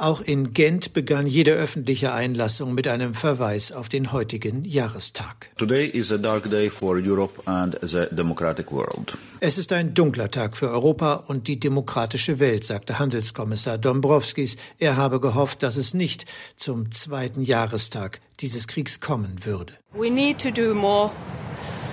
Auch 0.00 0.22
in 0.22 0.54
Gent 0.54 0.94
begann 0.94 1.26
jede 1.26 1.52
öffentliche 1.52 2.14
Einlassung 2.14 2.72
mit 2.72 2.88
einem 2.88 3.12
Verweis 3.12 3.70
auf 3.70 3.90
den 3.90 4.12
heutigen 4.12 4.64
Jahrestag. 4.64 5.50
Today 5.58 5.84
is 5.86 6.10
a 6.10 6.16
dark 6.16 6.48
day 6.48 6.70
for 6.70 6.96
Europe 6.96 7.42
and 7.44 7.78
the 7.82 8.06
democratic 8.10 8.72
world. 8.72 9.18
Es 9.40 9.58
ist 9.58 9.74
ein 9.74 9.92
dunkler 9.92 10.30
Tag 10.30 10.56
für 10.56 10.70
Europa 10.70 11.24
und 11.26 11.48
die 11.48 11.60
demokratische 11.60 12.38
Welt, 12.38 12.64
sagte 12.64 12.98
Handelskommissar 12.98 13.76
Dombrovskis. 13.76 14.56
Er 14.78 14.96
habe 14.96 15.20
gehofft, 15.20 15.62
dass 15.62 15.76
es 15.76 15.92
nicht 15.92 16.24
zum 16.56 16.90
zweiten 16.90 17.42
Jahrestag 17.42 18.20
dieses 18.40 18.68
Kriegs 18.68 19.00
kommen 19.00 19.44
würde. 19.44 19.74
We 19.92 20.10
need 20.10 20.38
to 20.38 20.50
do 20.50 20.72
more 20.72 21.12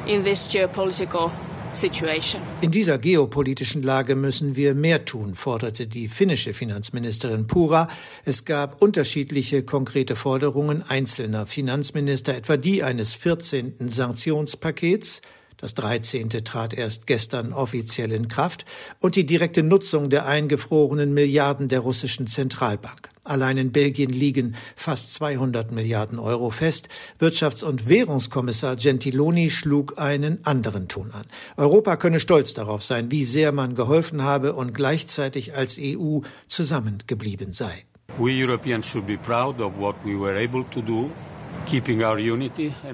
in 0.08 0.24
this 0.24 0.48
geopolitical. 0.48 1.30
In 2.62 2.72
dieser 2.72 2.98
geopolitischen 2.98 3.84
Lage 3.84 4.16
müssen 4.16 4.56
wir 4.56 4.74
mehr 4.74 5.06
tun, 5.06 5.36
forderte 5.36 5.88
die 5.88 6.08
finnische 6.08 6.54
Finanzministerin 6.54 7.48
Pura. 7.48 7.88
Es 8.26 8.46
gab 8.46 8.82
unterschiedliche 8.82 9.64
konkrete 9.64 10.16
Forderungen 10.16 10.84
einzelner 10.88 11.46
Finanzminister, 11.46 12.36
etwa 12.36 12.58
die 12.58 12.84
eines 12.84 13.14
14. 13.14 13.76
Sanktionspakets, 13.80 15.22
das 15.58 15.74
13. 15.74 16.30
trat 16.30 16.74
erst 16.74 17.08
gestern 17.08 17.52
offiziell 17.52 18.12
in 18.12 18.28
Kraft 18.28 18.66
und 19.00 19.16
die 19.16 19.26
direkte 19.26 19.64
Nutzung 19.64 20.10
der 20.10 20.28
eingefrorenen 20.28 21.14
Milliarden 21.14 21.68
der 21.68 21.80
russischen 21.80 22.28
Zentralbank. 22.28 23.10
Allein 23.28 23.58
in 23.58 23.72
Belgien 23.72 24.10
liegen 24.10 24.56
fast 24.76 25.14
200 25.14 25.72
Milliarden 25.72 26.20
Euro 26.20 26.50
fest. 26.50 26.90
Wirtschafts- 27.20 27.64
und 27.64 27.88
Währungskommissar 27.88 28.76
Gentiloni 28.76 29.50
schlug 29.50 29.98
einen 29.98 30.40
anderen 30.46 30.88
Ton 30.88 31.12
an. 31.12 31.26
Europa 31.58 31.98
könne 31.98 32.20
stolz 32.20 32.54
darauf 32.54 32.84
sein, 32.84 33.12
wie 33.12 33.24
sehr 33.24 33.52
man 33.52 33.76
geholfen 33.76 34.24
habe 34.24 34.54
und 34.54 34.74
gleichzeitig 34.74 35.56
als 35.56 35.80
EU 35.82 36.20
zusammengeblieben 36.48 37.54
sei. 37.54 37.86
We 38.18 38.32
Europeans 38.32 38.88
should 38.88 39.06
be 39.06 39.18
proud 39.18 39.60
of 39.60 39.78
what 39.78 39.96
we 40.04 40.20
were 40.20 40.38
able 40.42 40.66
to 40.72 40.82
do 40.82 41.12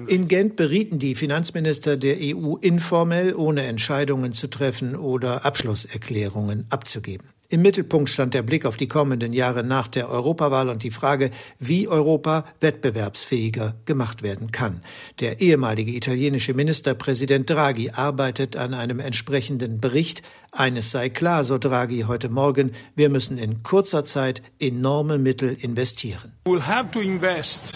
in 0.08 0.28
Gent 0.28 0.56
berieten 0.56 0.98
die 0.98 1.14
Finanzminister 1.14 1.96
der 1.96 2.16
EU 2.20 2.56
informell, 2.56 3.34
ohne 3.34 3.62
Entscheidungen 3.62 4.32
zu 4.32 4.48
treffen 4.48 4.96
oder 4.96 5.44
Abschlusserklärungen 5.44 6.66
abzugeben. 6.70 7.33
Im 7.48 7.62
Mittelpunkt 7.62 8.08
stand 8.08 8.34
der 8.34 8.42
Blick 8.42 8.64
auf 8.64 8.76
die 8.76 8.88
kommenden 8.88 9.32
Jahre 9.32 9.62
nach 9.62 9.88
der 9.88 10.08
Europawahl 10.08 10.68
und 10.68 10.82
die 10.82 10.90
Frage, 10.90 11.30
wie 11.58 11.88
Europa 11.88 12.44
wettbewerbsfähiger 12.60 13.74
gemacht 13.84 14.22
werden 14.22 14.50
kann. 14.50 14.82
Der 15.20 15.40
ehemalige 15.40 15.92
italienische 15.92 16.54
Ministerpräsident 16.54 17.50
Draghi 17.50 17.90
arbeitet 17.90 18.56
an 18.56 18.74
einem 18.74 18.98
entsprechenden 18.98 19.80
Bericht. 19.80 20.22
Eines 20.52 20.90
sei 20.90 21.10
klar, 21.10 21.44
so 21.44 21.58
Draghi 21.58 22.04
heute 22.08 22.28
Morgen, 22.28 22.72
wir 22.94 23.10
müssen 23.10 23.36
in 23.38 23.62
kurzer 23.62 24.04
Zeit 24.04 24.42
enorme 24.60 25.18
Mittel 25.18 25.52
investieren. 25.60 26.32
We'll 26.46 26.66
have 26.66 26.90
to 26.92 27.00
invest 27.00 27.74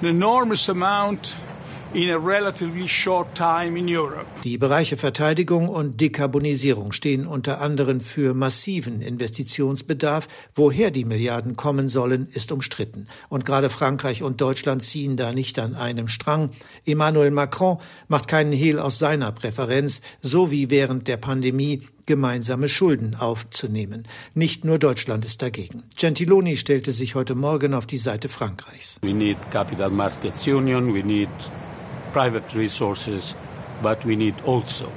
an 0.00 0.08
enormous 0.08 0.68
amount 0.68 1.34
die 4.44 4.58
Bereiche 4.58 4.96
Verteidigung 4.96 5.68
und 5.68 6.00
Dekarbonisierung 6.00 6.92
stehen 6.92 7.26
unter 7.26 7.60
anderem 7.60 8.00
für 8.00 8.32
massiven 8.32 9.02
Investitionsbedarf. 9.02 10.28
Woher 10.54 10.92
die 10.92 11.04
Milliarden 11.04 11.56
kommen 11.56 11.88
sollen, 11.88 12.28
ist 12.28 12.52
umstritten. 12.52 13.08
Und 13.28 13.44
gerade 13.44 13.70
Frankreich 13.70 14.22
und 14.22 14.40
Deutschland 14.40 14.84
ziehen 14.84 15.16
da 15.16 15.32
nicht 15.32 15.58
an 15.58 15.74
einem 15.74 16.06
Strang. 16.06 16.52
Emmanuel 16.86 17.32
Macron 17.32 17.78
macht 18.06 18.28
keinen 18.28 18.52
Hehl 18.52 18.78
aus 18.78 19.00
seiner 19.00 19.32
Präferenz, 19.32 20.00
so 20.20 20.52
wie 20.52 20.70
während 20.70 21.08
der 21.08 21.16
Pandemie 21.16 21.88
gemeinsame 22.06 22.68
Schulden 22.68 23.16
aufzunehmen. 23.16 24.06
Nicht 24.34 24.64
nur 24.64 24.78
Deutschland 24.78 25.24
ist 25.24 25.42
dagegen. 25.42 25.82
Gentiloni 25.96 26.56
stellte 26.56 26.92
sich 26.92 27.16
heute 27.16 27.34
Morgen 27.34 27.74
auf 27.74 27.86
die 27.86 27.98
Seite 27.98 28.28
Frankreichs. 28.28 28.98
We 29.02 29.12
need 29.12 29.38
capital 29.50 29.90
markets 29.90 30.46
union, 30.46 30.94
we 30.94 31.02
need 31.02 31.28
private 32.12 32.54
resources, 32.54 33.34
but 33.82 34.04
we 34.04 34.16
need 34.16 34.34
also 34.46 34.88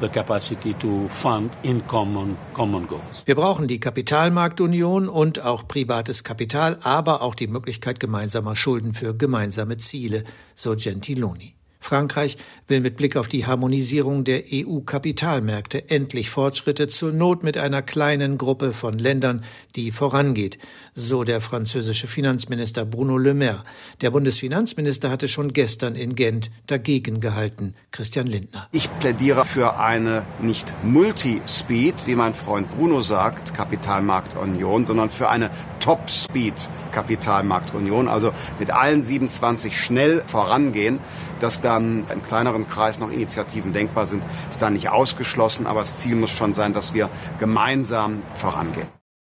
the 0.00 0.08
capacity 0.08 0.74
to 0.74 1.08
fund 1.08 1.50
in 1.62 1.86
common, 1.86 2.36
common 2.52 2.86
goals. 2.86 3.22
Wir 3.26 3.34
brauchen 3.34 3.66
die 3.66 3.80
Kapitalmarktunion 3.80 5.08
und 5.08 5.44
auch 5.44 5.66
privates 5.66 6.22
Kapital, 6.22 6.78
aber 6.82 7.22
auch 7.22 7.34
die 7.34 7.48
Möglichkeit 7.48 8.00
gemeinsamer 8.00 8.56
Schulden 8.56 8.92
für 8.92 9.14
gemeinsame 9.16 9.76
Ziele, 9.76 10.24
so 10.54 10.74
Gentiloni. 10.76 11.57
Frankreich 11.88 12.36
will 12.66 12.80
mit 12.80 12.98
Blick 12.98 13.16
auf 13.16 13.28
die 13.28 13.46
Harmonisierung 13.46 14.22
der 14.22 14.42
EU-Kapitalmärkte 14.52 15.88
endlich 15.88 16.28
Fortschritte 16.28 16.86
zur 16.86 17.12
Not 17.12 17.42
mit 17.42 17.56
einer 17.56 17.80
kleinen 17.80 18.36
Gruppe 18.36 18.74
von 18.74 18.98
Ländern, 18.98 19.42
die 19.74 19.90
vorangeht, 19.90 20.58
so 20.92 21.24
der 21.24 21.40
französische 21.40 22.06
Finanzminister 22.06 22.84
Bruno 22.84 23.16
Le 23.16 23.32
Maire. 23.32 23.64
Der 24.02 24.10
Bundesfinanzminister 24.10 25.10
hatte 25.10 25.28
schon 25.28 25.54
gestern 25.54 25.94
in 25.94 26.14
Gent 26.14 26.50
dagegen 26.66 27.20
gehalten. 27.20 27.72
Christian 27.90 28.26
Lindner. 28.26 28.68
Ich 28.72 28.90
plädiere 28.98 29.46
für 29.46 29.78
eine 29.78 30.26
nicht 30.42 30.74
Multi-Speed, 30.82 32.06
wie 32.06 32.16
mein 32.16 32.34
Freund 32.34 32.70
Bruno 32.70 33.00
sagt, 33.00 33.54
Kapitalmarktunion, 33.54 34.84
sondern 34.84 35.08
für 35.08 35.30
eine 35.30 35.50
Top-Speed 35.88 36.68
Kapitalmarktunion, 36.92 38.08
also 38.08 38.32
mit 38.58 38.70
allen 38.70 39.02
27 39.02 39.74
schnell 39.74 40.22
vorangehen, 40.26 41.00
dass 41.40 41.62
da 41.62 41.78
dann 41.78 42.04
im 42.12 42.22
kleineren 42.22 42.68
Kreis 42.68 42.98
noch 42.98 43.10
Initiativen 43.10 43.72
denkbar 43.72 44.04
sind, 44.04 44.22
ist 44.50 44.60
da 44.60 44.68
nicht 44.68 44.90
ausgeschlossen, 44.90 45.66
aber 45.66 45.80
das 45.80 45.96
Ziel 45.96 46.16
muss 46.16 46.28
schon 46.28 46.52
sein, 46.52 46.74
dass 46.74 46.92
wir 46.92 47.08
gemeinsam 47.38 48.22
vorangehen. 48.34 48.97